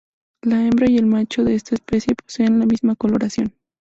La 0.41 0.65
hembra 0.65 0.89
y 0.89 0.97
el 0.97 1.05
macho 1.05 1.43
de 1.43 1.53
esta 1.53 1.75
especie 1.75 2.15
poseen 2.15 2.57
la 2.57 2.65
misma 2.65 2.95
coloración. 2.95 3.53